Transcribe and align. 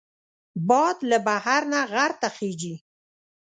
باد 0.67 0.97
له 1.09 1.17
بحر 1.27 1.61
نه 1.73 1.79
غر 1.91 2.11
ته 2.21 2.27
خېژي 2.35 2.75